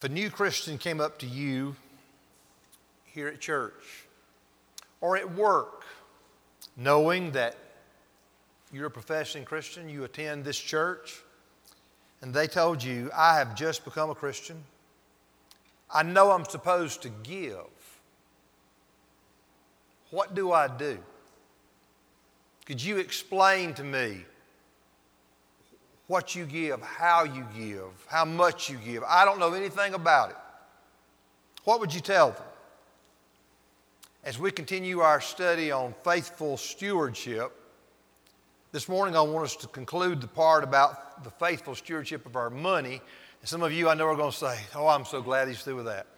[0.00, 1.76] If a new Christian came up to you
[3.04, 4.06] here at church
[5.02, 5.84] or at work,
[6.74, 7.54] knowing that
[8.72, 11.20] you're a professing Christian, you attend this church,
[12.22, 14.64] and they told you, I have just become a Christian,
[15.92, 17.66] I know I'm supposed to give.
[20.10, 20.96] What do I do?
[22.64, 24.24] Could you explain to me
[26.10, 29.04] what you give, how you give, how much you give?
[29.06, 30.36] I don't know anything about it.
[31.62, 32.42] What would you tell them?
[34.24, 37.52] As we continue our study on faithful stewardship,
[38.72, 42.50] this morning I want us to conclude the part about the faithful stewardship of our
[42.50, 43.00] money.
[43.40, 45.62] And some of you I know are going to say, Oh, I'm so glad he's
[45.62, 46.08] through with that.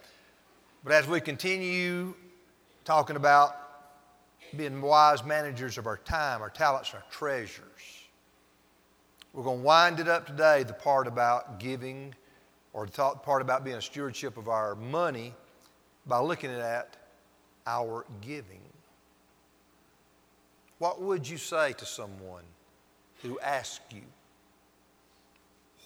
[0.85, 2.15] But as we continue
[2.87, 3.57] talking about
[4.57, 8.02] being wise managers of our time, our talents, our treasures,
[9.33, 12.15] we're going to wind it up today, the part about giving
[12.73, 15.35] or the part about being a stewardship of our money,
[16.07, 16.97] by looking at
[17.67, 18.61] our giving.
[20.79, 22.43] What would you say to someone
[23.23, 24.03] who asked you,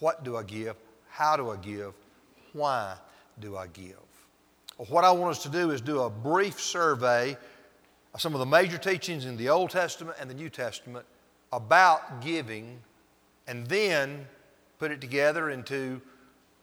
[0.01, 0.77] What do I give?
[1.11, 1.93] How do I give?
[2.53, 2.95] Why
[3.41, 3.97] do I give?
[4.79, 7.37] Well, what I want us to do is do a brief survey
[8.15, 11.05] of some of the major teachings in the Old Testament and the New Testament
[11.53, 12.79] about giving,
[13.47, 14.27] and then
[14.79, 16.01] put it together into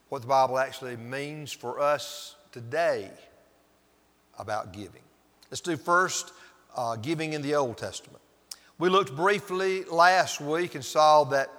[0.09, 3.09] what the Bible actually means for us today
[4.37, 5.01] about giving.
[5.49, 6.31] Let's do first
[6.75, 8.21] uh, giving in the Old Testament.
[8.79, 11.49] We looked briefly last week and saw that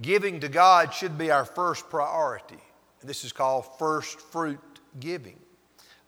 [0.00, 2.58] giving to God should be our first priority.
[3.02, 4.60] This is called first fruit
[5.00, 5.38] giving.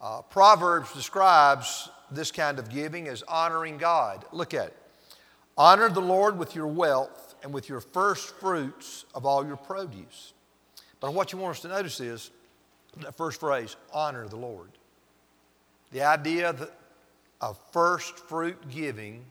[0.00, 4.24] Uh, Proverbs describes this kind of giving as honoring God.
[4.32, 4.76] Look at it.
[5.56, 10.32] Honor the Lord with your wealth and with your first fruits of all your produce.
[11.00, 12.30] But what you want us to notice is
[12.98, 14.70] that first phrase honor the Lord.
[15.92, 16.54] The idea
[17.40, 19.24] of first fruit giving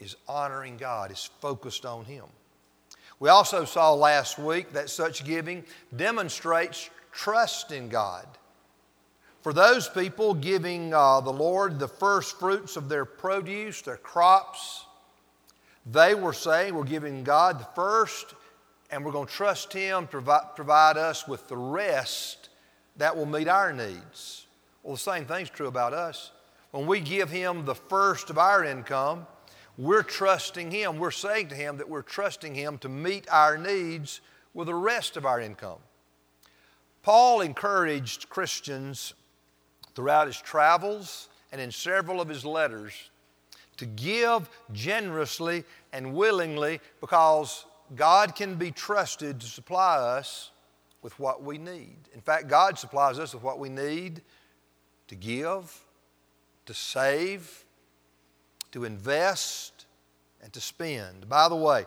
[0.00, 2.24] is honoring God, is focused on Him.
[3.20, 5.64] We also saw last week that such giving
[5.96, 8.26] demonstrates trust in God.
[9.42, 14.86] For those people giving uh, the Lord the first fruits of their produce, their crops,
[15.86, 18.34] they were saying, We're giving God the first,
[18.90, 22.48] and we're going to trust Him to provide, provide us with the rest
[22.96, 24.46] that will meet our needs.
[24.82, 26.30] Well, the same thing's true about us.
[26.70, 29.26] When we give Him the first of our income,
[29.76, 30.98] we're trusting Him.
[30.98, 34.20] We're saying to Him that we're trusting Him to meet our needs
[34.54, 35.78] with the rest of our income.
[37.02, 39.12] Paul encouraged Christians
[39.94, 43.10] throughout his travels and in several of his letters
[43.76, 50.50] to give generously and willingly because God can be trusted to supply us
[51.02, 51.96] with what we need.
[52.14, 54.22] In fact, God supplies us with what we need
[55.08, 55.84] to give
[56.66, 57.64] to save,
[58.72, 59.86] to invest,
[60.42, 61.28] and to spend.
[61.28, 61.86] By the way,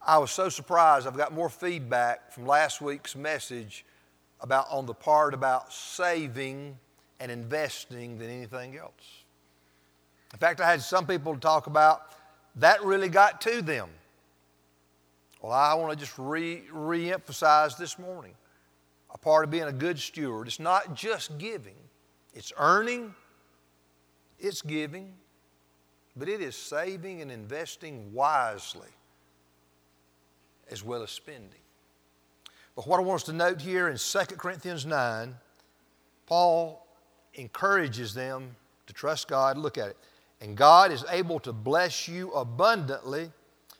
[0.00, 1.06] I was so surprised.
[1.06, 3.84] I've got more feedback from last week's message
[4.40, 6.78] about on the part about saving
[7.20, 9.23] and investing than anything else.
[10.34, 12.10] In fact, I had some people talk about
[12.56, 13.88] that really got to them.
[15.40, 18.34] Well, I want to just re emphasize this morning
[19.12, 20.48] a part of being a good steward.
[20.48, 21.76] It's not just giving,
[22.34, 23.14] it's earning,
[24.40, 25.14] it's giving,
[26.16, 28.88] but it is saving and investing wisely
[30.68, 31.60] as well as spending.
[32.74, 35.32] But what I want us to note here in 2 Corinthians 9,
[36.26, 36.84] Paul
[37.34, 38.56] encourages them
[38.88, 39.56] to trust God.
[39.56, 39.96] Look at it.
[40.44, 43.32] And God is able to bless you abundantly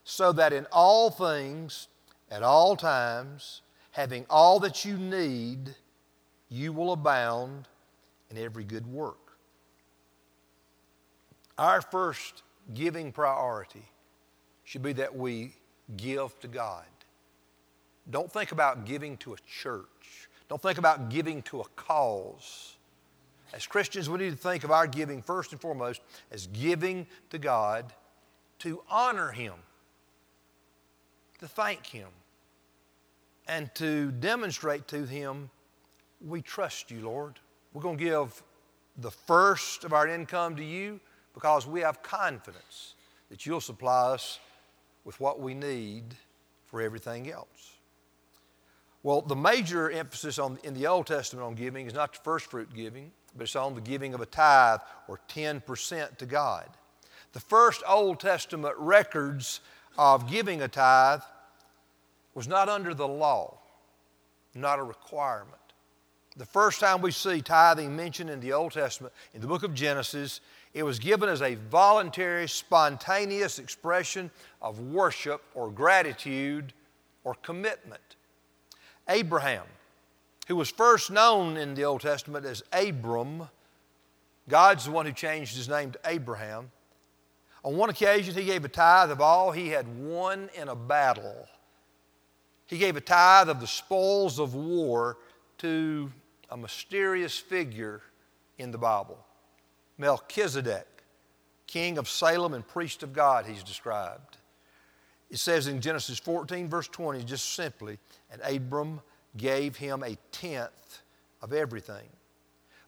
[0.02, 1.88] so that in all things,
[2.30, 3.60] at all times,
[3.90, 5.74] having all that you need,
[6.48, 7.68] you will abound
[8.30, 9.36] in every good work.
[11.58, 12.42] Our first
[12.72, 13.84] giving priority
[14.64, 15.52] should be that we
[15.98, 16.86] give to God.
[18.10, 20.30] Don't think about giving to a church.
[20.48, 22.73] Don't think about giving to a cause.
[23.54, 26.00] As Christians, we need to think of our giving first and foremost
[26.32, 27.92] as giving to God
[28.58, 29.54] to honor Him,
[31.38, 32.08] to thank Him,
[33.46, 35.50] and to demonstrate to Him,
[36.20, 37.38] we trust you, Lord.
[37.72, 38.42] We're going to give
[38.98, 40.98] the first of our income to you
[41.32, 42.94] because we have confidence
[43.30, 44.40] that you'll supply us
[45.04, 46.02] with what we need
[46.66, 47.76] for everything else.
[49.04, 52.46] Well, the major emphasis on, in the Old Testament on giving is not the first
[52.46, 56.68] fruit giving, but it's on the giving of a tithe or 10% to God.
[57.32, 59.60] The first Old Testament records
[59.98, 61.22] of giving a tithe
[62.34, 63.58] was not under the law,
[64.54, 65.58] not a requirement.
[66.36, 69.72] the first time we see tithing mentioned in the Old Testament, in the book of
[69.72, 70.40] Genesis,
[70.72, 74.30] it was given as a voluntary, spontaneous expression
[74.60, 76.72] of worship or gratitude
[77.22, 78.16] or commitment.
[79.08, 79.64] Abraham,
[80.46, 83.48] who was first known in the Old Testament as Abram,
[84.48, 86.70] God's the one who changed his name to Abraham.
[87.64, 91.48] On one occasion, he gave a tithe of all he had won in a battle.
[92.66, 95.16] He gave a tithe of the spoils of war
[95.58, 96.12] to
[96.50, 98.02] a mysterious figure
[98.58, 99.18] in the Bible
[99.96, 100.86] Melchizedek,
[101.66, 104.38] king of Salem and priest of God, he's described.
[105.30, 107.98] It says in Genesis 14, verse 20, just simply,
[108.30, 109.00] and Abram
[109.36, 111.02] gave him a tenth
[111.42, 112.08] of everything.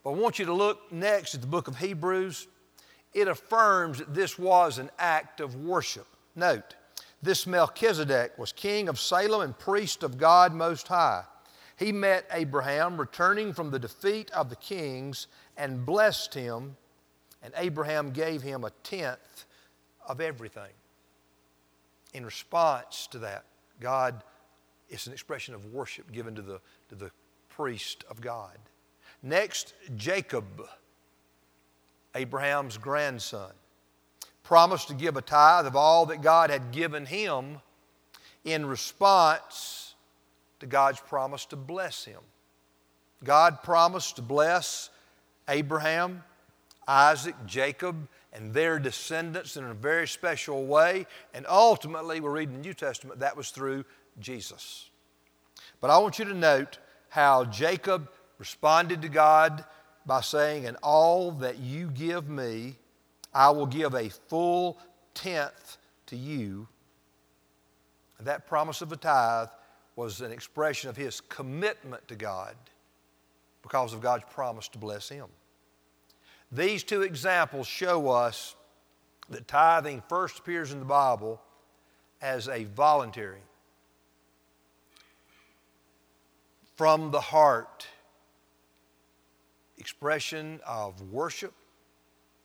[0.03, 2.47] But I want you to look next at the book of Hebrews.
[3.13, 6.07] It affirms that this was an act of worship.
[6.35, 6.75] Note,
[7.23, 11.25] this Melchizedek was king of Salem and priest of God Most High.
[11.77, 15.27] He met Abraham returning from the defeat of the kings
[15.57, 16.77] and blessed him,
[17.43, 19.45] and Abraham gave him a tenth
[20.07, 20.73] of everything.
[22.15, 23.45] In response to that,
[23.81, 24.23] God,
[24.89, 27.11] it's an expression of worship given to the, to the
[27.49, 28.57] priest of God.
[29.23, 30.45] Next, Jacob,
[32.15, 33.53] Abraham's grandson,
[34.43, 37.59] promised to give a tithe of all that God had given him
[38.45, 39.95] in response
[40.61, 42.21] to God's promise to bless him.
[43.25, 44.91] God promised to bless
[45.49, 46.23] Abraham,
[46.87, 51.07] Isaac, Jacob, and their descendants in a very special way.
[51.35, 53.85] And ultimately, we're reading the New Testament that was through
[54.19, 54.91] Jesus.
[55.81, 56.79] But I want you to note
[57.09, 59.65] how Jacob responded to God
[60.05, 62.77] by saying, And all that you give me,
[63.35, 64.79] I will give a full
[65.15, 66.69] tenth to you.
[68.21, 69.49] That promise of a tithe
[69.95, 72.57] was an expression of his commitment to God
[73.63, 75.27] because of God's promise to bless him.
[76.53, 78.55] These two examples show us
[79.29, 81.41] that tithing first appears in the Bible
[82.23, 83.41] as a voluntary,
[86.77, 87.87] from the heart
[89.79, 91.55] expression of worship,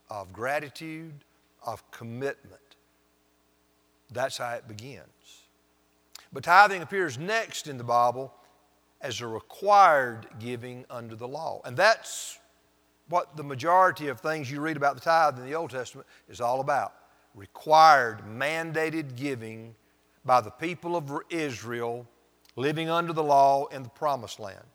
[0.09, 1.13] of gratitude,
[1.65, 2.61] of commitment.
[4.11, 5.07] That's how it begins.
[6.33, 8.33] But tithing appears next in the Bible
[9.01, 11.61] as a required giving under the law.
[11.65, 12.39] And that's
[13.09, 16.39] what the majority of things you read about the tithe in the Old Testament is
[16.39, 16.93] all about
[17.33, 19.75] required, mandated giving
[20.25, 22.07] by the people of Israel
[22.55, 24.65] living under the law in the promised land.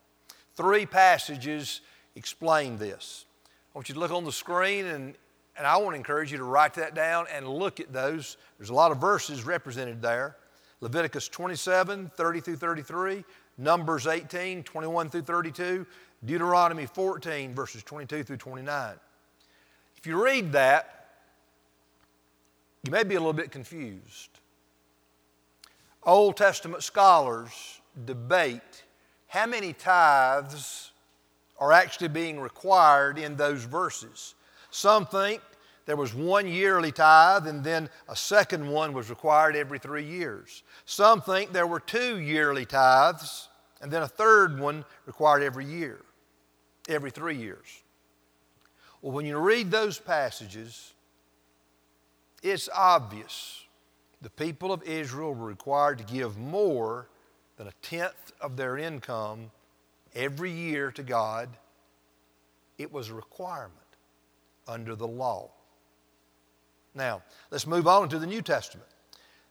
[0.55, 1.81] Three passages
[2.15, 3.27] explain this.
[3.75, 5.15] I want you to look on the screen, and,
[5.57, 8.39] and I want to encourage you to write that down and look at those.
[8.59, 10.37] There's a lot of verses represented there.
[10.81, 13.25] Leviticus 27, 30 through 33,
[13.59, 15.87] Numbers 18, 21 through 32,
[16.25, 18.95] Deuteronomy 14, verses 22 through 29.
[19.97, 21.09] If you read that,
[22.85, 24.31] you may be a little bit confused.
[26.07, 28.85] Old Testament scholars debate
[29.27, 30.93] how many tithes
[31.59, 34.35] are actually being required in those verses.
[34.71, 35.43] Some think
[35.85, 40.63] there was one yearly tithe and then a second one was required every three years.
[40.85, 43.49] Some think there were two yearly tithes
[43.83, 46.01] and then a third one required every year,
[46.89, 47.83] every three years.
[49.03, 50.95] Well, when you read those passages,
[52.43, 53.66] it's obvious
[54.23, 57.09] the people of Israel were required to give more
[57.57, 59.51] than a tenth of their income
[60.15, 61.49] every year to God.
[62.79, 63.73] It was a requirement
[64.67, 65.51] under the law.
[66.95, 68.89] Now, let's move on to the New Testament.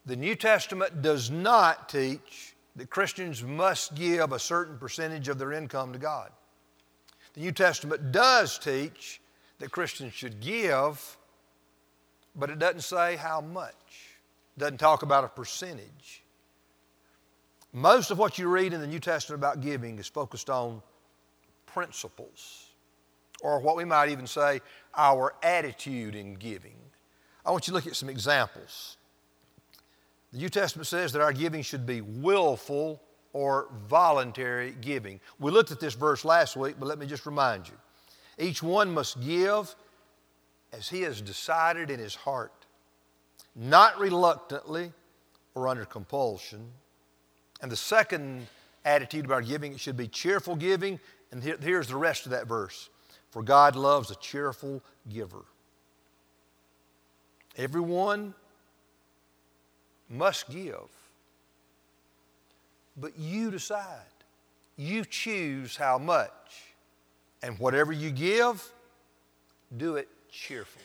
[0.05, 5.53] The New Testament does not teach that Christians must give a certain percentage of their
[5.53, 6.31] income to God.
[7.33, 9.21] The New Testament does teach
[9.59, 11.17] that Christians should give,
[12.35, 14.04] but it doesn't say how much.
[14.57, 16.23] Doesn't talk about a percentage.
[17.73, 20.81] Most of what you read in the New Testament about giving is focused on
[21.65, 22.69] principles,
[23.41, 24.61] or what we might even say,
[24.95, 26.77] our attitude in giving.
[27.45, 28.95] I want you to look at some examples.
[30.31, 33.01] The New Testament says that our giving should be willful
[33.33, 35.19] or voluntary giving.
[35.39, 37.75] We looked at this verse last week, but let me just remind you.
[38.37, 39.75] Each one must give
[40.71, 42.64] as he has decided in his heart,
[43.55, 44.91] not reluctantly
[45.53, 46.71] or under compulsion
[47.61, 48.47] and the second
[48.83, 50.99] attitude about giving, it should be cheerful giving.
[51.31, 52.89] And here, here's the rest of that verse
[53.31, 55.45] For God loves a cheerful giver.
[57.57, 58.33] Everyone
[60.09, 60.89] must give,
[62.97, 64.01] but you decide.
[64.77, 66.31] You choose how much
[67.41, 68.63] And whatever you give,
[69.77, 70.83] do it cheerfully.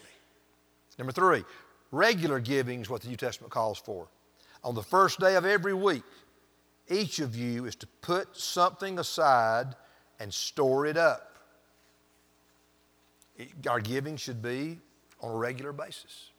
[0.96, 1.44] Number three,
[1.90, 4.08] regular giving is what the New Testament calls for.
[4.62, 6.02] On the first day of every week,
[6.88, 9.74] each of you is to put something aside
[10.18, 11.38] and store it up.
[13.68, 14.78] Our giving should be
[15.20, 16.30] on a regular basis.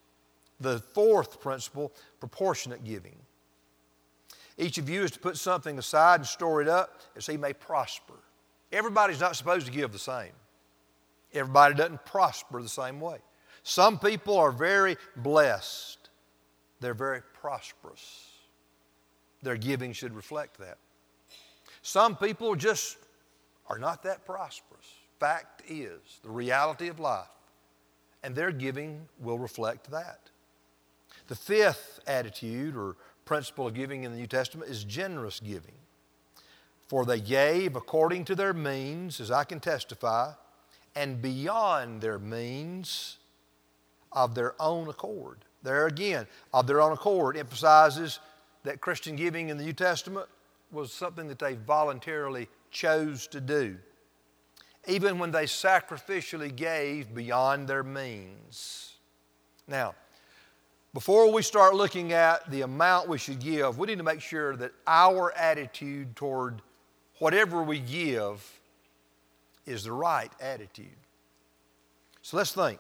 [0.60, 3.16] The fourth principle, proportionate giving.
[4.58, 7.54] Each of you is to put something aside and store it up as he may
[7.54, 8.14] prosper.
[8.72, 10.34] Everybody's not supposed to give the same.
[11.34, 13.18] Everybody doesn't prosper the same way.
[13.64, 16.10] Some people are very blessed,
[16.80, 18.28] they're very prosperous.
[19.44, 20.78] Their giving should reflect that.
[21.82, 22.98] Some people just
[23.68, 24.86] are not that prosperous.
[25.20, 27.26] Fact is, the reality of life,
[28.24, 30.20] and their giving will reflect that.
[31.28, 35.76] The fifth attitude or principle of giving in the New Testament is generous giving.
[36.88, 40.34] For they gave according to their means, as I can testify,
[40.96, 43.18] and beyond their means
[44.12, 45.40] of their own accord.
[45.64, 48.20] There again, of their own accord emphasizes
[48.64, 50.28] that Christian giving in the New Testament
[50.72, 53.78] was something that they voluntarily chose to do,
[54.88, 58.96] even when they sacrificially gave beyond their means.
[59.68, 59.96] Now,
[60.94, 64.56] before we start looking at the amount we should give, we need to make sure
[64.58, 66.62] that our attitude toward
[67.20, 68.60] whatever we give
[69.66, 70.88] is the right attitude.
[72.22, 72.80] So let's think.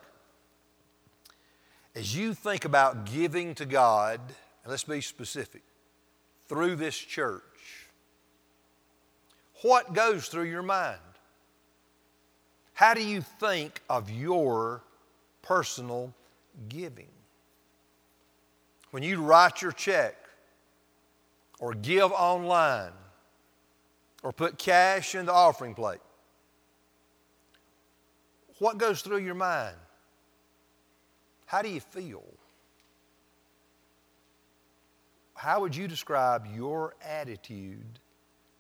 [1.96, 4.20] As you think about giving to God,
[4.64, 5.62] and let's be specific,
[6.48, 7.42] through this church,
[9.62, 11.00] what goes through your mind?
[12.74, 14.82] How do you think of your
[15.42, 16.14] personal
[16.70, 17.10] giving?
[18.92, 20.16] When you write your check
[21.60, 22.92] or give online
[24.24, 26.00] or put cash in the offering plate,
[28.60, 29.76] what goes through your mind?
[31.52, 32.24] How do you feel?
[35.34, 38.00] How would you describe your attitude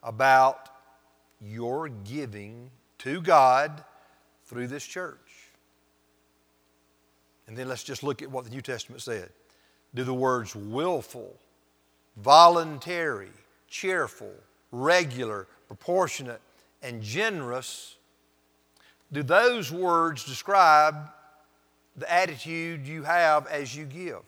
[0.03, 0.67] about
[1.39, 3.81] your giving to God
[4.43, 5.48] through this church?
[7.48, 9.29] And then let's just look at what the New Testament said.
[9.95, 11.33] Do the words willful,
[12.17, 13.31] voluntary,
[13.69, 14.33] cheerful,
[14.74, 16.41] regular, proportionate,
[16.83, 17.95] and generous,
[19.13, 21.07] do those words describe
[21.95, 24.19] the attitude you have as you give?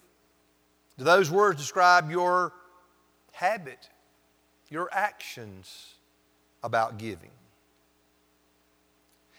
[0.98, 2.54] Do those words describe your
[3.32, 3.90] habit,
[4.70, 5.96] your actions
[6.64, 7.32] about giving?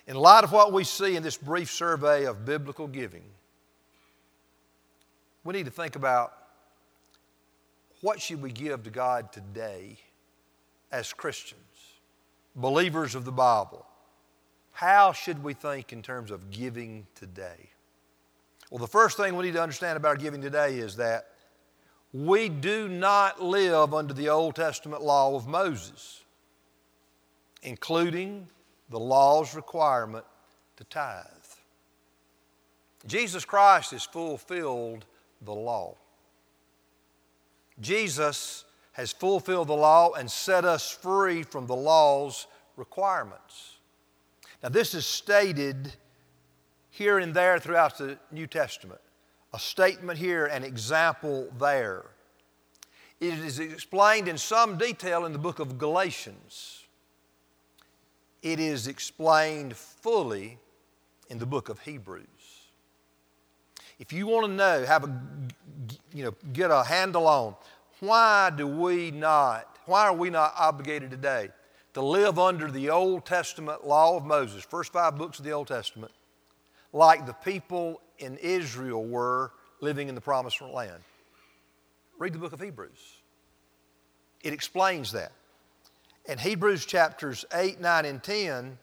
[0.07, 3.25] In light of what we see in this brief survey of biblical giving,
[5.45, 6.33] we need to think about
[8.00, 9.99] what should we give to God today
[10.93, 11.61] as Christians,
[12.54, 13.87] believers of the Bible?
[14.73, 17.71] How should we think in terms of giving today?
[18.71, 21.28] Well, the first thing we need to understand about giving today is that
[22.12, 26.23] we do not live under the Old Testament law of Moses,
[27.62, 28.49] including
[28.90, 30.25] the law's requirement
[30.76, 31.25] to tithe.
[33.06, 35.04] Jesus Christ has fulfilled
[35.42, 35.97] the law.
[37.80, 43.78] Jesus has fulfilled the law and set us free from the law's requirements.
[44.62, 45.92] Now, this is stated
[46.94, 49.00] here and there throughout the New Testament
[49.52, 52.06] a statement here, an example there.
[53.20, 56.84] It is explained in some detail in the book of Galatians.
[58.42, 60.58] It is explained fully
[61.28, 62.26] in the book of Hebrews.
[64.00, 65.22] If you want to know, have a,
[66.12, 67.54] you know, get a handle on
[68.00, 71.50] why do we not, why are we not obligated today
[71.94, 75.68] to live under the Old Testament law of Moses, first five books of the Old
[75.68, 76.12] Testament,
[76.94, 81.02] like the people in Israel were living in the promised land.
[82.18, 83.20] Read the book of Hebrews.
[84.42, 85.32] It explains that.
[86.26, 88.78] And Hebrews chapters 8, 9, and 10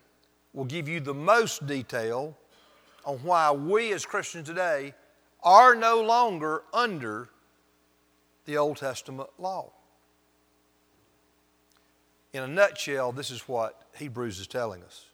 [0.52, 2.36] will give you the most detail
[3.04, 4.94] on why we as Christians today
[5.42, 7.30] are no longer under
[8.44, 9.72] the Old Testament law.
[12.32, 15.06] In a nutshell, this is what Hebrews is telling us.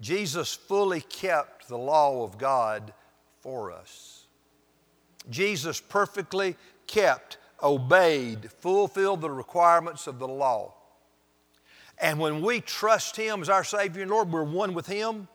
[0.00, 2.92] Jesus fully kept the law of God
[3.40, 4.26] for us.
[5.30, 10.74] Jesus perfectly kept, obeyed, fulfilled the requirements of the law.
[11.98, 15.28] And when we trust Him as our Savior and Lord, we're one with Him.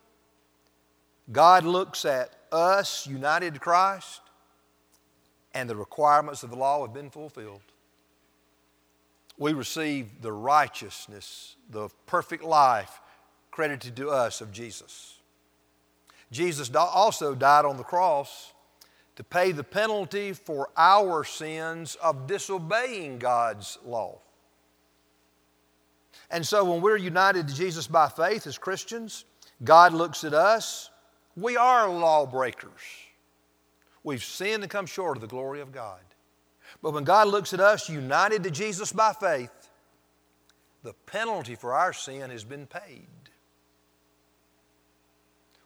[1.31, 4.21] God looks at us united to Christ,
[5.53, 7.61] and the requirements of the law have been fulfilled.
[9.37, 13.00] We receive the righteousness, the perfect life
[13.51, 15.19] credited to us of Jesus.
[16.31, 18.53] Jesus also died on the cross
[19.17, 24.19] to pay the penalty for our sins of disobeying God's law.
[26.29, 29.25] And so when we're united to Jesus by faith as Christians,
[29.63, 30.89] God looks at us.
[31.35, 32.71] We are lawbreakers.
[34.03, 35.99] We've sinned and come short of the glory of God.
[36.81, 39.51] But when God looks at us united to Jesus by faith,
[40.83, 43.07] the penalty for our sin has been paid.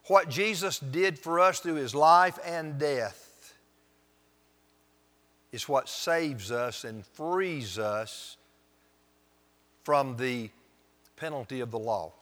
[0.08, 3.54] What Jesus did for us through his life and death
[5.52, 8.38] is what saves us and frees us
[9.84, 10.50] from the
[11.16, 12.14] penalty of the law.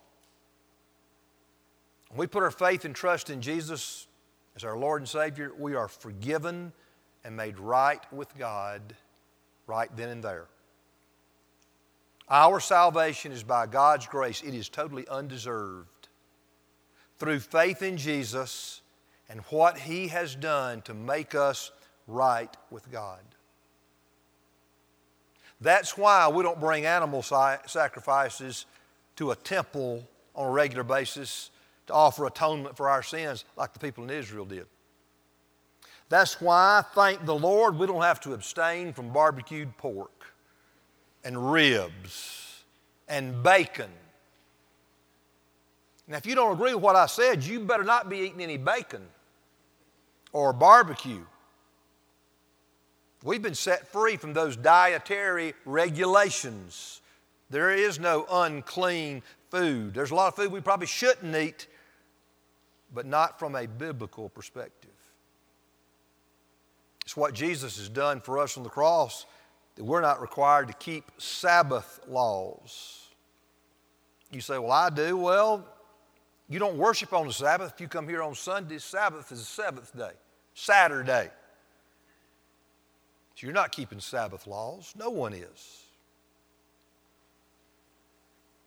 [2.10, 4.08] When we put our faith and trust in Jesus
[4.56, 6.72] as our Lord and Savior, we are forgiven
[7.24, 8.82] and made right with God
[9.68, 10.46] right then and there.
[12.30, 15.88] Our salvation is by God's grace, it is totally undeserved.
[17.24, 18.82] Through faith in Jesus
[19.30, 21.72] and what He has done to make us
[22.06, 23.22] right with God.
[25.62, 28.65] That's why we don't bring animal sacrifices
[29.15, 31.50] to a temple on a regular basis
[31.88, 34.65] to offer atonement for our sins like the people in Israel did.
[36.10, 40.25] That's why, thank the Lord, we don't have to abstain from barbecued pork
[41.24, 42.65] and ribs
[43.08, 43.92] and bacon.
[46.08, 48.58] Now, if you don't agree with what I said, you better not be eating any
[48.58, 49.04] bacon
[50.34, 51.24] or barbecue.
[53.24, 57.02] We've been set free from those dietary regulations.
[57.50, 59.94] There is no unclean food.
[59.94, 61.68] There's a lot of food we probably shouldn't eat,
[62.94, 64.90] but not from a biblical perspective.
[67.06, 69.26] It's what Jesus has done for us on the cross
[69.76, 73.08] that we're not required to keep Sabbath laws.
[74.32, 75.16] You say, Well, I do.
[75.18, 75.66] Well,
[76.54, 77.74] you don't worship on the Sabbath.
[77.74, 80.12] If you come here on Sunday, Sabbath is the seventh day,
[80.54, 81.32] Saturday.
[83.34, 84.94] So you're not keeping Sabbath laws.
[84.96, 85.82] No one is.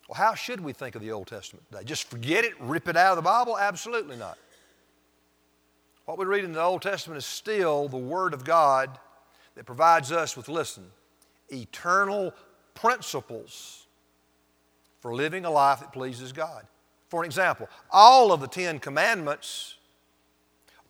[0.08, 1.84] Well, how should we think of the Old Testament today?
[1.84, 3.56] Just forget it, rip it out of the Bible?
[3.56, 4.36] Absolutely not.
[6.06, 8.98] What we read in the Old Testament is still the Word of God
[9.54, 10.84] that provides us with, listen,
[11.50, 12.34] eternal
[12.74, 13.86] principles
[14.98, 16.66] for living a life that pleases God.
[17.08, 19.76] For an example, all of the Ten Commandments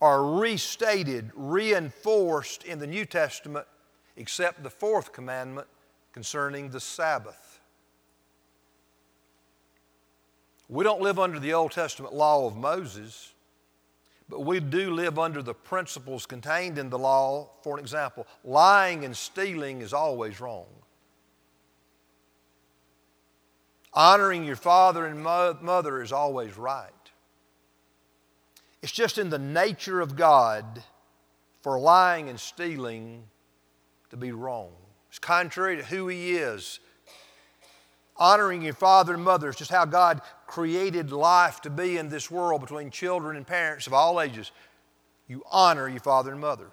[0.01, 3.65] are restated, reinforced in the New Testament,
[4.15, 5.67] except the fourth commandment
[6.13, 7.59] concerning the Sabbath.
[10.69, 13.33] We don't live under the Old Testament law of Moses.
[14.29, 17.49] But we do live under the principles contained in the law.
[17.63, 20.67] For an example, lying and stealing is always wrong.
[23.97, 26.91] Honoring your father and mother is always right.
[28.83, 30.83] It's just in the nature of God
[31.63, 33.23] for lying and stealing
[34.11, 34.69] to be wrong.
[35.09, 36.79] It's contrary to who He is
[38.19, 42.31] Honoring your father and mother is just how God created life to be in this
[42.31, 44.51] world between children and parents of all ages.
[45.27, 46.71] You honor your father and mother.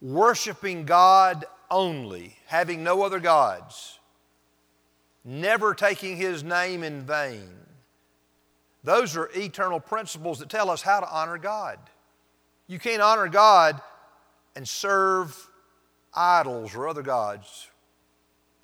[0.00, 3.97] Worshiping God only, having no other gods,
[5.28, 7.50] never taking His name in vain.
[8.84, 11.78] Those are eternal principles that tell us how to honor God.
[12.66, 13.80] You can't honor God
[14.56, 15.36] and serve
[16.14, 17.68] idols or other gods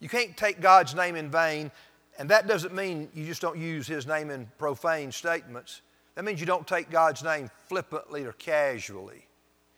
[0.05, 1.71] you can't take God's name in vain,
[2.19, 5.81] and that doesn't mean you just don't use His name in profane statements.
[6.15, 9.27] That means you don't take God's name flippantly or casually.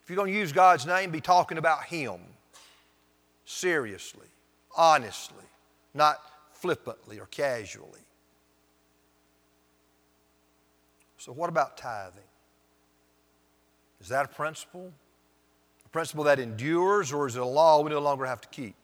[0.02, 2.18] If you're going to use God's name, be talking about Him
[3.44, 4.26] seriously,
[4.76, 5.44] honestly,
[5.94, 6.18] not
[6.66, 8.00] flippantly or casually.
[11.16, 12.22] So, what about tithing?
[14.00, 14.92] Is that a principle?
[15.84, 18.74] A principle that endures, or is it a law we no longer have to keep?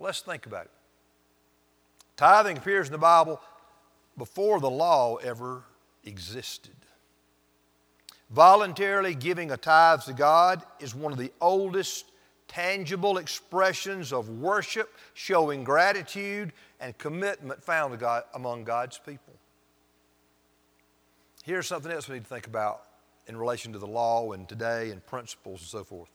[0.00, 0.70] Let's think about it.
[2.16, 3.40] Tithing appears in the Bible
[4.16, 5.62] before the law ever
[6.04, 6.74] existed.
[8.30, 12.06] Voluntarily giving a tithe to God is one of the oldest
[12.48, 19.34] tangible expressions of worship, showing gratitude and commitment found God, among God's people.
[21.44, 22.82] Here's something else we need to think about
[23.26, 26.10] in relation to the law and today and principles and so forth.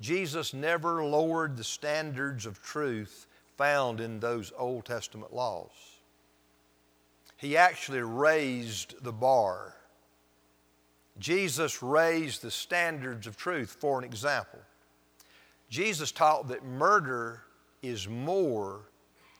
[0.00, 5.70] Jesus never lowered the standards of truth found in those Old Testament laws.
[7.36, 9.76] He actually raised the bar.
[11.18, 13.76] Jesus raised the standards of truth.
[13.78, 14.60] For an example,
[15.68, 17.42] Jesus taught that murder
[17.82, 18.80] is more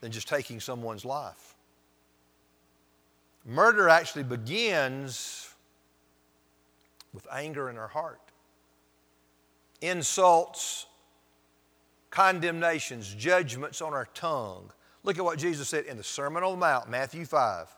[0.05, 1.55] than just taking someone's life.
[3.47, 5.49] Murder actually begins
[7.15, 8.21] with anger in our heart.
[9.81, 10.85] Insults,
[12.11, 14.71] condemnations, judgments on our tongue.
[15.05, 17.75] Look at what Jesus said in the Sermon on the Mount, Matthew 5.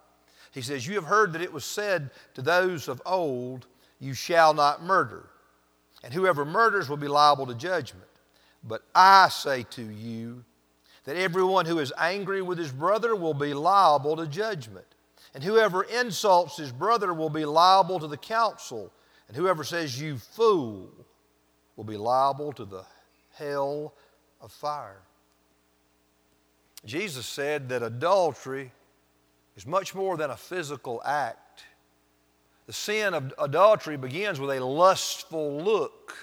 [0.50, 3.68] He says, You have heard that it was said to those of old,
[4.00, 5.28] You shall not murder,
[6.02, 8.08] and whoever murders will be liable to judgment.
[8.64, 10.44] But I say to you
[11.06, 14.86] that everyone who is angry with his brother will be liable to judgment.
[15.34, 18.92] And whoever insults his brother will be liable to the council.
[19.28, 20.90] And whoever says, You fool,
[21.76, 22.84] will be liable to the
[23.34, 23.94] hell
[24.40, 25.00] of fire.
[26.84, 28.72] Jesus said that adultery
[29.56, 31.64] is much more than a physical act.
[32.66, 36.14] The sin of adultery begins with a lustful look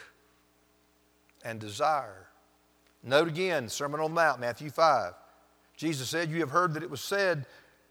[1.44, 2.28] and desire.
[3.04, 5.14] Note again, Sermon on the Mount, Matthew 5.
[5.76, 7.46] Jesus said, You have heard that it was said,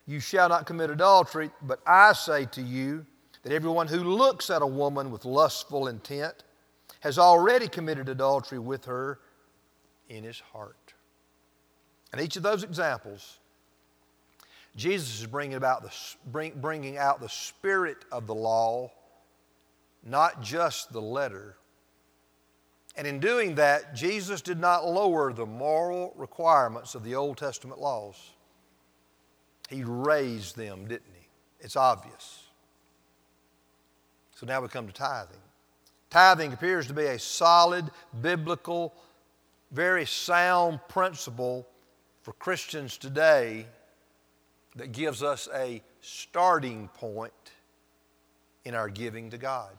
[0.06, 3.04] You shall not commit adultery, but I say to you
[3.42, 6.44] that everyone who looks at a woman with lustful intent
[7.00, 9.18] has already committed adultery with her
[10.08, 10.94] in his heart.
[12.12, 13.38] And each of those examples,
[14.76, 15.92] Jesus is bringing, about the,
[16.30, 18.90] bring, bringing out the spirit of the law,
[20.04, 21.56] not just the letter.
[22.96, 27.80] And in doing that, Jesus did not lower the moral requirements of the Old Testament
[27.80, 28.16] laws.
[29.70, 31.26] He raised them, didn't he?
[31.60, 32.44] It's obvious.
[34.34, 35.38] So now we come to tithing.
[36.10, 38.92] Tithing appears to be a solid, biblical,
[39.70, 41.66] very sound principle
[42.20, 43.66] for Christians today
[44.76, 47.32] that gives us a starting point
[48.64, 49.72] in our giving to God.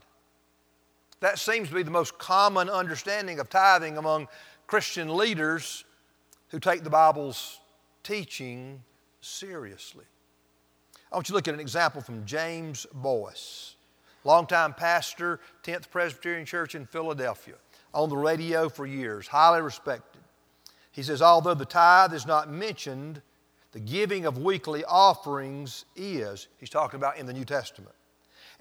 [1.23, 4.27] That seems to be the most common understanding of tithing among
[4.67, 5.85] Christian leaders
[6.49, 7.61] who take the Bible's
[8.03, 8.83] teaching
[9.21, 10.03] seriously.
[11.09, 13.75] I want you to look at an example from James Boice,
[14.25, 17.55] longtime pastor, 10th Presbyterian Church in Philadelphia,
[17.93, 20.19] on the radio for years, highly respected.
[20.91, 23.21] He says, although the tithe is not mentioned,
[23.71, 26.49] the giving of weekly offerings is.
[26.57, 27.95] He's talking about in the New Testament.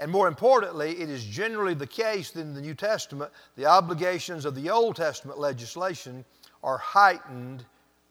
[0.02, 4.44] And more importantly, it is generally the case that in the New Testament, the obligations
[4.44, 6.24] of the Old Testament legislation
[6.64, 7.64] are heightened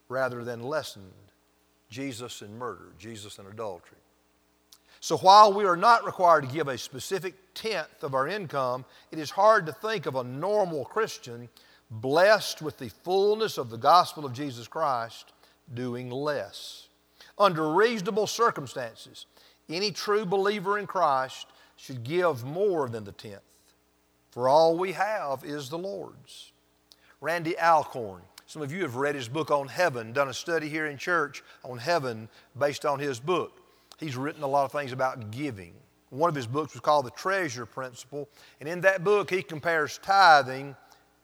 [0.08, 1.12] rather than lessened.
[1.90, 3.98] Jesus and murder, Jesus and adultery.
[5.02, 9.20] So while we are not required to give a specific tenth of our income, it
[9.20, 11.50] is hard to think of a normal Christian
[11.90, 15.34] blessed with the fullness of the gospel of Jesus Christ
[15.74, 16.88] doing less.
[17.38, 19.26] Under reasonable circumstances,
[19.68, 21.48] any true believer in Christ
[21.82, 23.42] should give more than the tenth,
[24.30, 26.52] for all we have is the Lord's.
[27.22, 30.86] Randy Alcorn, some of you have read his book on heaven, done a study here
[30.86, 33.62] in church on heaven based on his book.
[34.00, 35.74] He's written a lot of things about giving.
[36.12, 39.98] One of his books was called The Treasure Principle, and in that book, he compares
[40.04, 40.76] tithing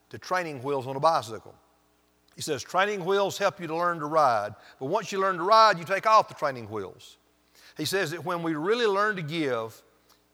[0.10, 1.54] to training wheels on a bicycle.
[2.36, 5.44] He says, training wheels help you to learn to ride, but once you learn to
[5.44, 7.18] ride, you take off the training wheels.
[7.78, 9.84] He says that when we really learn to give,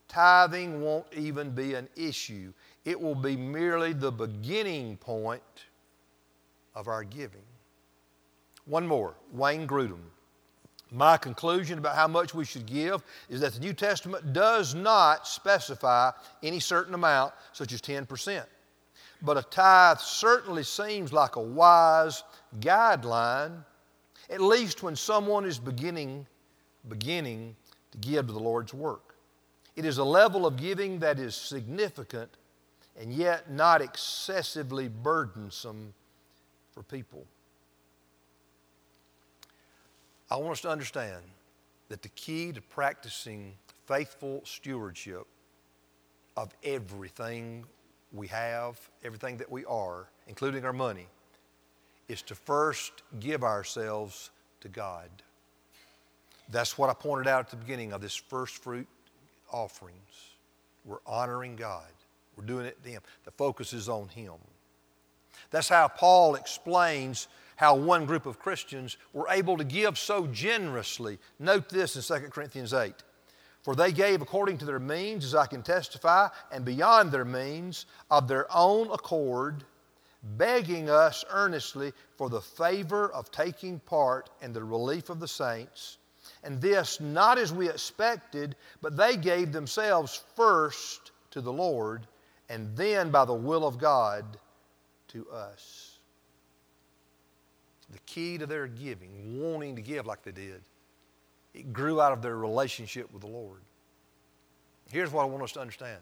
[0.08, 2.52] tithing won't even be an issue.
[2.84, 5.42] It will be merely the beginning point
[6.74, 7.42] of our giving.
[8.66, 10.00] One more, Wayne Grudem.
[10.90, 15.26] My conclusion about how much we should give is that the New Testament does not
[15.26, 16.12] specify
[16.42, 18.44] any certain amount, such as 10%
[19.24, 22.22] but a tithe certainly seems like a wise
[22.60, 23.64] guideline,
[24.28, 26.26] at least when someone is beginning,
[26.88, 27.56] beginning
[27.90, 29.13] to give to the Lord's work.
[29.76, 32.30] It is a level of giving that is significant
[32.98, 35.94] and yet not excessively burdensome
[36.72, 37.26] for people.
[40.30, 41.22] I want us to understand
[41.88, 43.54] that the key to practicing
[43.86, 45.26] faithful stewardship
[46.36, 47.64] of everything
[48.12, 51.08] we have, everything that we are, including our money,
[52.08, 55.08] is to first give ourselves to God.
[56.50, 58.86] That's what I pointed out at the beginning of this first fruit
[59.54, 60.34] offerings.
[60.84, 61.86] We're honoring God.
[62.36, 63.02] We're doing it to Him.
[63.24, 64.34] The focus is on Him.
[65.50, 71.18] That's how Paul explains how one group of Christians were able to give so generously.
[71.38, 72.94] Note this in 2 Corinthians 8.
[73.62, 77.86] For they gave according to their means, as I can testify, and beyond their means,
[78.10, 79.64] of their own accord,
[80.36, 85.98] begging us earnestly for the favor of taking part in the relief of the saints.
[86.44, 92.06] And this not as we expected, but they gave themselves first to the Lord,
[92.48, 94.24] and then by the will of God
[95.08, 95.98] to us.
[97.90, 100.60] The key to their giving, wanting to give like they did,
[101.54, 103.60] It grew out of their relationship with the Lord.
[104.90, 106.00] Here's what I want us to understand.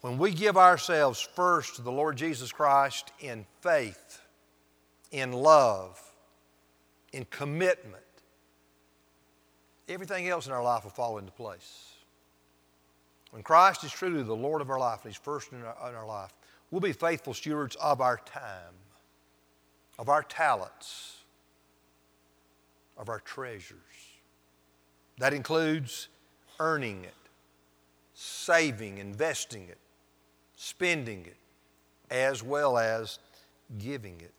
[0.00, 4.22] When we give ourselves first to the Lord Jesus Christ in faith,
[5.10, 6.00] in love,
[7.12, 8.02] in commitment,
[9.90, 11.94] everything else in our life will fall into place.
[13.30, 15.94] When Christ is truly the Lord of our life and He's first in our, in
[15.94, 16.32] our life,
[16.70, 18.74] we'll be faithful stewards of our time,
[19.98, 21.18] of our talents,
[22.96, 23.78] of our treasures.
[25.18, 26.08] That includes
[26.58, 27.14] earning it,
[28.14, 29.78] saving, investing it,
[30.56, 31.36] spending it,
[32.10, 33.18] as well as
[33.78, 34.34] giving it.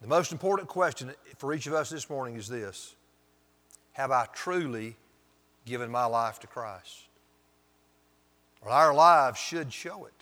[0.00, 2.94] The most important question for each of us this morning is this
[3.98, 4.94] Have I truly
[5.66, 7.08] given my life to Christ?
[8.64, 10.12] Well, our lives should show it.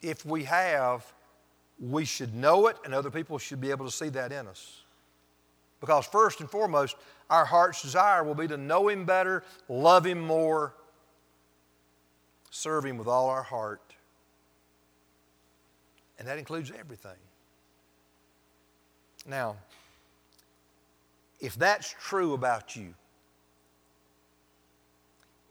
[0.00, 1.04] If we have,
[1.78, 4.80] we should know it, and other people should be able to see that in us.
[5.78, 6.96] Because, first and foremost,
[7.28, 10.74] our heart's desire will be to know Him better, love Him more,
[12.50, 13.94] serve Him with all our heart.
[16.18, 17.12] And that includes everything.
[19.26, 19.56] Now,
[21.40, 22.94] if that's true about you,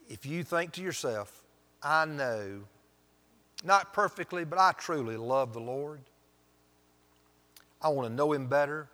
[0.09, 1.43] if you think to yourself,
[1.81, 2.61] I know,
[3.63, 6.01] not perfectly, but I truly love the Lord,
[7.81, 8.87] I want to know Him better,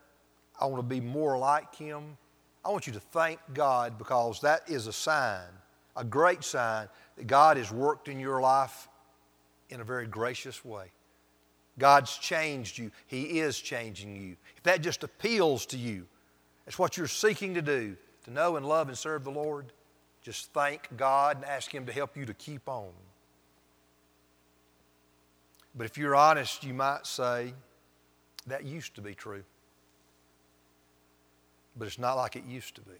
[0.59, 2.17] I want to be more like Him,
[2.63, 5.47] I want you to thank God because that is a sign,
[5.95, 8.87] a great sign, that God has worked in your life
[9.69, 10.91] in a very gracious way.
[11.77, 12.91] God's changed you.
[13.07, 14.35] He is changing you.
[14.57, 16.05] If that just appeals to you,
[16.69, 19.73] it's what you're seeking to do, to know and love and serve the Lord,
[20.21, 22.91] just thank God and ask Him to help you to keep on.
[25.73, 27.55] But if you're honest, you might say,
[28.45, 29.43] that used to be true.
[31.75, 32.91] But it's not like it used to be.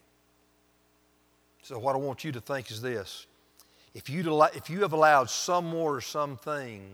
[1.62, 3.27] So, what I want you to think is this
[3.93, 6.89] if you, if you have allowed someone or something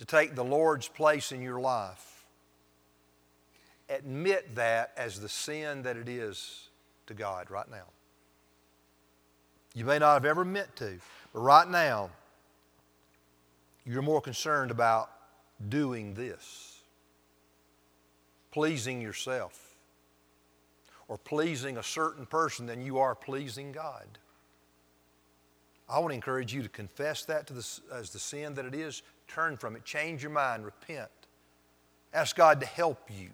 [0.00, 2.11] to take the Lord's place in your life,
[3.92, 6.68] admit that as the sin that it is
[7.06, 7.84] to God right now.
[9.74, 10.98] You may not have ever meant to,
[11.32, 12.10] but right now,
[13.84, 15.10] you're more concerned about
[15.68, 16.82] doing this,
[18.50, 19.76] pleasing yourself,
[21.08, 24.06] or pleasing a certain person than you are pleasing God.
[25.88, 28.74] I want to encourage you to confess that to the, as the sin that it
[28.74, 31.10] is, turn from it, change your mind, repent,
[32.14, 33.30] ask God to help you,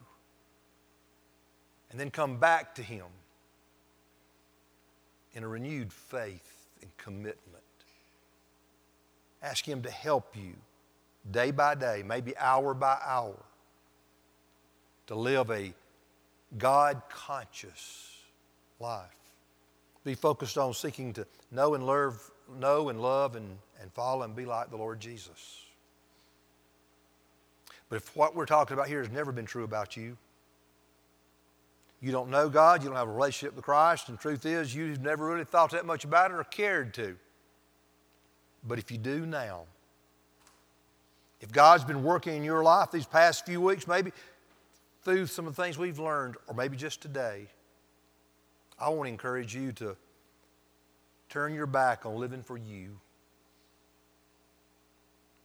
[1.90, 3.07] and then come back to Him
[5.35, 7.37] in a renewed faith and commitment.
[9.42, 10.55] Ask Him to help you
[11.31, 13.37] day by day, maybe hour by hour,
[15.07, 15.72] to live a
[16.57, 18.16] God conscious
[18.81, 19.09] life.
[20.05, 24.35] Be focused on seeking to know and love, know and love and, and follow and
[24.35, 25.64] be like the Lord Jesus.
[27.88, 30.16] But if what we're talking about here has never been true about you,
[32.00, 35.00] you don't know God, you don't have a relationship with Christ, and truth is, you've
[35.00, 37.16] never really thought that much about it or cared to.
[38.66, 39.62] But if you do now,
[41.40, 44.12] if God's been working in your life these past few weeks, maybe
[45.02, 47.46] through some of the things we've learned, or maybe just today,
[48.78, 49.96] I want to encourage you to
[51.28, 52.98] turn your back on living for you.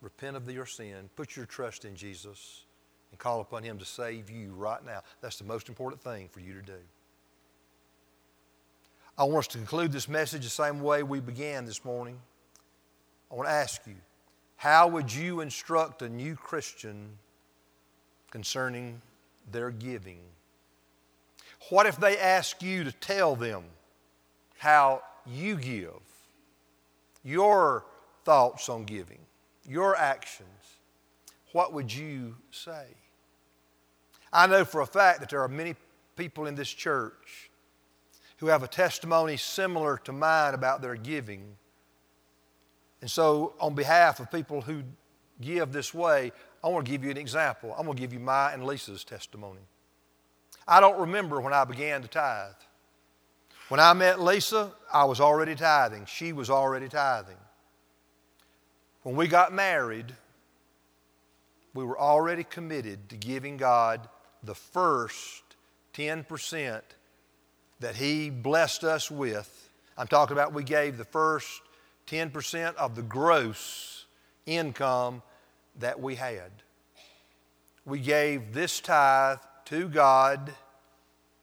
[0.01, 2.65] Repent of your sin, put your trust in Jesus
[3.13, 5.01] and call upon Him to save you right now.
[5.21, 6.79] That's the most important thing for you to do.
[9.15, 12.17] I want us to conclude this message the same way we began this morning.
[13.31, 13.93] I want to ask you,
[14.55, 17.19] how would you instruct a new Christian
[18.31, 18.99] concerning
[19.51, 20.21] their giving?
[21.69, 23.63] What if they ask you to tell them
[24.57, 26.01] how you give,
[27.23, 27.85] your
[28.25, 29.19] thoughts on giving,
[29.69, 30.49] your actions?
[31.51, 32.87] What would you say?
[34.33, 35.75] I know for a fact that there are many
[36.15, 37.51] people in this church
[38.37, 41.55] who have a testimony similar to mine about their giving.
[43.01, 44.83] And so, on behalf of people who
[45.39, 46.31] give this way,
[46.63, 47.75] I want to give you an example.
[47.77, 49.61] I'm going to give you my and Lisa's testimony.
[50.67, 52.53] I don't remember when I began to tithe.
[53.69, 56.05] When I met Lisa, I was already tithing.
[56.05, 57.37] She was already tithing.
[59.03, 60.13] When we got married,
[61.73, 64.07] we were already committed to giving God
[64.43, 65.43] the first
[65.93, 66.81] 10%
[67.79, 69.69] that He blessed us with.
[69.97, 71.61] I'm talking about we gave the first
[72.07, 74.05] 10% of the gross
[74.45, 75.21] income
[75.79, 76.51] that we had.
[77.85, 80.53] We gave this tithe to God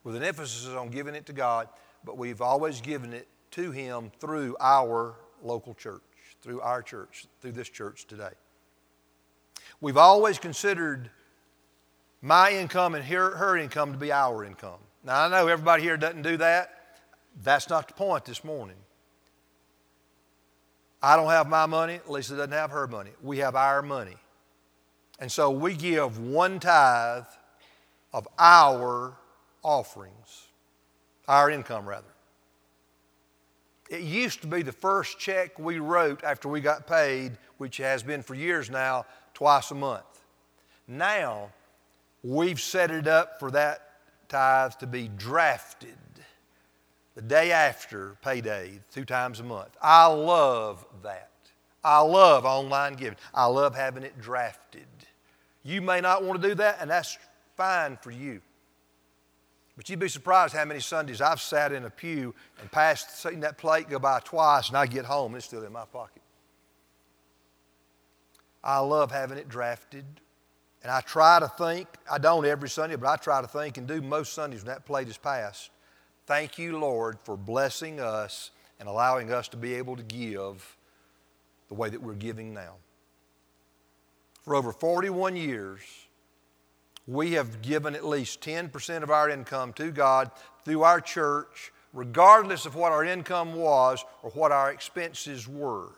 [0.05, 1.69] with an emphasis on giving it to God,
[2.05, 6.03] but we've always given it to Him through our local church,
[6.43, 8.31] through our church, through this church today.
[9.81, 11.11] We've always considered
[12.23, 14.79] my income and her, her income to be our income.
[15.05, 16.71] Now, I know everybody here doesn't do that.
[17.43, 18.77] That's not the point this morning.
[21.03, 23.11] I don't have my money, Lisa doesn't have her money.
[23.23, 24.17] We have our money.
[25.19, 27.25] And so we give one tithe
[28.13, 29.17] of our
[29.63, 30.49] offerings,
[31.27, 32.07] our income rather.
[33.89, 38.03] It used to be the first check we wrote after we got paid, which has
[38.03, 39.05] been for years now,
[39.35, 40.05] twice a month.
[40.87, 41.51] Now,
[42.23, 43.83] we've set it up for that
[44.29, 45.97] tithe to be drafted
[47.15, 49.77] the day after payday, two times a month.
[49.83, 51.31] I love that.
[51.83, 53.19] I love online giving.
[53.35, 54.87] I love having it drafted.
[55.63, 57.19] You may not want to do that, and that's
[57.57, 58.41] fine for you.
[59.77, 63.41] But you'd be surprised how many Sundays I've sat in a pew and passed, seen
[63.41, 66.23] that plate go by twice, and I get home and it's still in my pocket.
[68.63, 70.05] I love having it drafted.
[70.83, 73.87] And I try to think, I don't every Sunday, but I try to think and
[73.87, 75.71] do most Sundays when that plate is passed.
[76.27, 80.77] Thank you, Lord, for blessing us and allowing us to be able to give
[81.69, 82.77] the way that we're giving now.
[84.43, 85.81] For over 41 years,
[87.07, 90.31] we have given at least 10% of our income to God
[90.65, 95.89] through our church, regardless of what our income was or what our expenses were.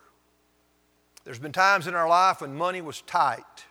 [1.25, 3.65] There's been times in our life when money was tight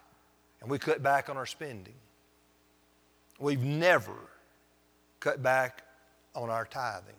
[0.61, 1.95] and we cut back on our spending.
[3.39, 4.15] We've never
[5.19, 5.83] cut back
[6.35, 7.15] on our tithing.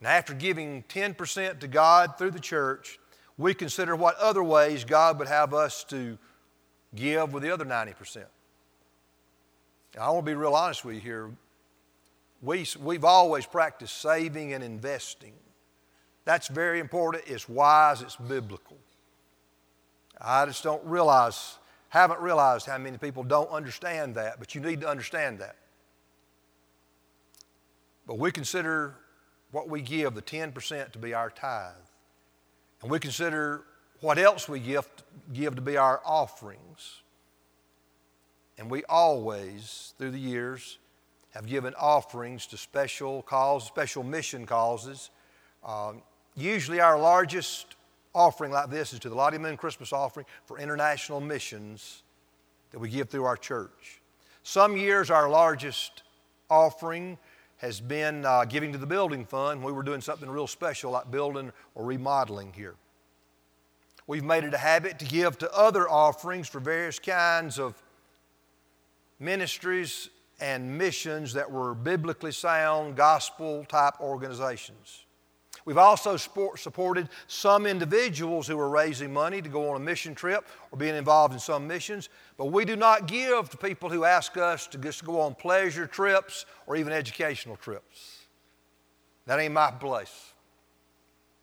[0.00, 2.98] Now, after giving 10% to God through the church,
[3.38, 6.18] we consider what other ways God would have us to
[6.94, 8.24] give with the other 90%.
[9.96, 11.30] Now, I want to be real honest with you here.
[12.42, 15.32] We, we've always practiced saving and investing.
[16.24, 17.24] That's very important.
[17.26, 18.76] It's wise, it's biblical.
[20.20, 24.80] I just don't realize, haven't realized how many people don't understand that, but you need
[24.80, 25.56] to understand that.
[28.06, 28.94] But we consider
[29.50, 31.74] what we give, the 10%, to be our tithe.
[32.82, 33.64] And we consider
[34.00, 34.88] what else we give,
[35.32, 37.02] give to be our offerings.
[38.58, 40.78] And we always, through the years,
[41.30, 45.10] have given offerings to special causes, special mission causes.
[45.64, 46.02] Um,
[46.34, 47.76] usually, our largest
[48.16, 52.02] offering like this is to the Lottie Moon Christmas offering for international missions
[52.70, 54.00] that we give through our church.
[54.42, 56.02] Some years, our largest
[56.48, 57.18] offering
[57.58, 59.62] has been uh, giving to the building fund.
[59.62, 62.74] We were doing something real special like building or remodeling here.
[64.06, 67.82] We've made it a habit to give to other offerings for various kinds of
[69.18, 75.05] ministries and missions that were biblically sound, gospel type organizations.
[75.66, 80.46] We've also supported some individuals who are raising money to go on a mission trip
[80.70, 84.36] or being involved in some missions, but we do not give to people who ask
[84.36, 88.26] us to just go on pleasure trips or even educational trips.
[89.26, 90.32] That ain't my place.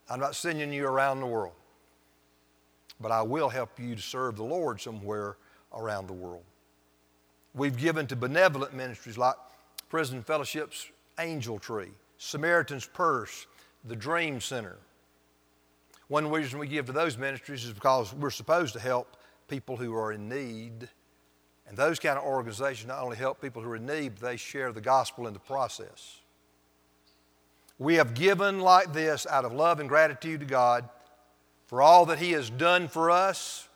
[0.10, 1.54] I'm not sending you around the world,
[3.02, 5.36] but I will help you to serve the Lord somewhere
[5.74, 6.44] around the world.
[7.54, 9.36] We've given to benevolent ministries like
[9.90, 13.48] Prison Fellowship's Angel Tree, Samaritan's Purse,
[13.84, 14.78] the Dream Center.
[16.08, 19.18] One reason we give to those ministries is because we're supposed to help
[19.48, 20.90] people who are in need.
[21.68, 24.38] And those kind of organizations not only help people who are in need, but they
[24.38, 26.20] share the gospel in the process.
[27.80, 30.88] We have given like this out of love and gratitude to God
[31.66, 33.68] for all that He has done for us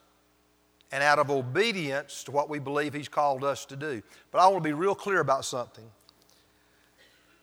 [0.92, 4.02] and out of obedience to what we believe He's called us to do.
[4.32, 5.86] But I want to be real clear about something.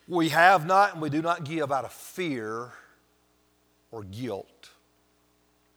[0.07, 2.73] We have not and we do not give out of fear
[3.91, 4.71] or guilt.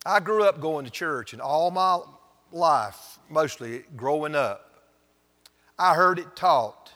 [0.06, 2.00] I grew up going to church, and all my
[2.52, 4.82] life, mostly growing up,
[5.78, 6.94] I heard it taught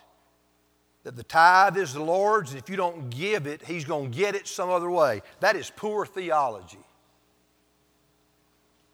[1.04, 4.18] that the tithe is the Lord's, and if you don't give it, He's going to
[4.18, 5.22] get it some other way.
[5.40, 6.80] That is poor theology.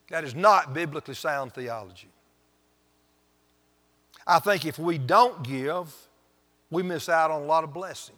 [0.10, 2.10] That is not biblically sound theology.
[4.26, 5.94] I think if we don't give,
[6.70, 8.18] we miss out on a lot of blessings.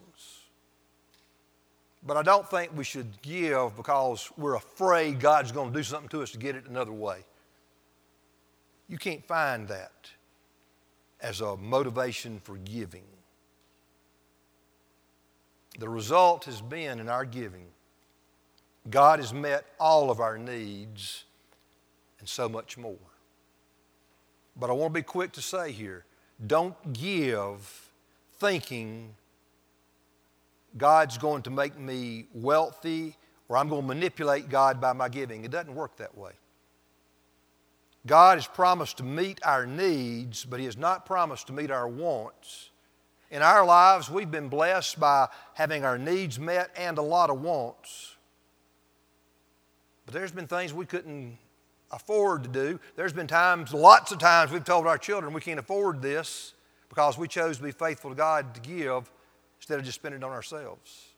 [2.06, 6.10] But I don't think we should give because we're afraid God's going to do something
[6.10, 7.26] to us to get it another way.
[8.88, 10.12] You can't find that
[11.22, 13.04] as a motivation for giving.
[15.78, 17.68] The result has been in our giving,
[18.90, 21.26] God has met all of our needs
[22.20, 22.96] and so much more.
[24.56, 26.06] But I want to be quick to say here
[26.46, 27.90] don't give
[28.40, 29.16] thinking
[30.78, 33.16] God's going to make me wealthy
[33.50, 35.44] or I'm going to manipulate God by my giving.
[35.44, 36.32] It doesn't work that way.
[38.06, 41.88] God has promised to meet our needs, but He has not promised to meet our
[41.88, 42.70] wants.
[43.32, 47.42] In our lives, we've been blessed by having our needs met and a lot of
[47.42, 48.16] wants.
[50.06, 51.38] But there's been things we couldn't
[51.92, 52.80] afford to do.
[52.96, 56.54] There's been times, lots of times, we've told our children we can't afford this
[56.88, 59.12] because we chose to be faithful to God to give
[59.60, 61.10] instead of just spending it on ourselves.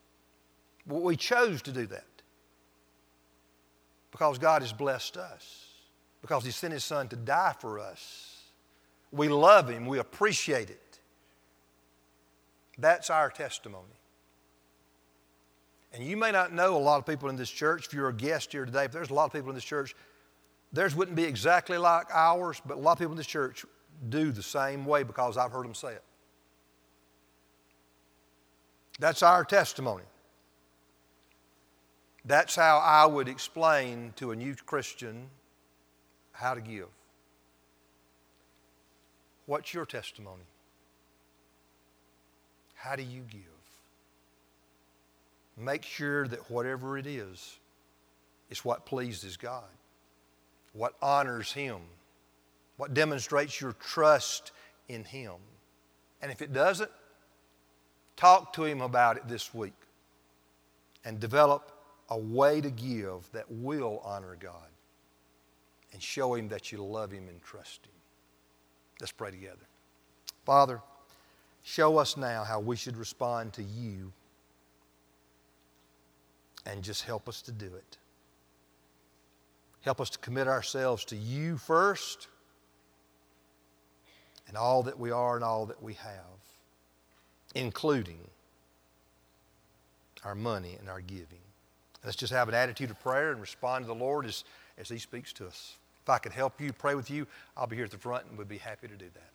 [0.86, 2.04] But we chose to do that
[4.10, 5.66] because God has blessed us,
[6.20, 8.42] because He sent His Son to die for us.
[9.10, 10.98] We love Him, we appreciate it.
[12.78, 13.86] That's our testimony.
[15.92, 17.86] And you may not know a lot of people in this church.
[17.86, 19.94] If you're a guest here today, if there's a lot of people in this church,
[20.72, 23.66] theirs wouldn't be exactly like ours, but a lot of people in this church
[24.08, 26.02] do the same way because I've heard them say it.
[29.02, 30.04] That's our testimony.
[32.24, 35.26] That's how I would explain to a new Christian
[36.30, 36.86] how to give.
[39.46, 40.44] What's your testimony?
[42.76, 43.40] How do you give?
[45.56, 47.58] Make sure that whatever it is,
[48.50, 49.64] it's what pleases God,
[50.74, 51.80] what honors Him,
[52.76, 54.52] what demonstrates your trust
[54.88, 55.34] in Him.
[56.22, 56.92] And if it doesn't,
[58.16, 59.74] talk to Him about it this week
[61.04, 61.72] and develop
[62.08, 64.68] a way to give that will honor God
[65.92, 67.92] and show Him that you love Him and trust Him.
[69.00, 69.66] Let's pray together.
[70.44, 70.80] Father,
[71.62, 74.12] show us now how we should respond to you
[76.66, 77.96] and just help us to do it.
[79.80, 82.28] Help us to commit ourselves to you first
[84.46, 86.38] and all that we are and all that we have,
[87.54, 88.18] including
[90.24, 91.40] our money and our giving.
[92.04, 94.44] Let's just have an attitude of prayer and respond to the Lord as,
[94.78, 95.76] as He speaks to us.
[96.02, 97.26] If I could help you, pray with you,
[97.56, 99.30] I'll be here at the front and would be happy to do that.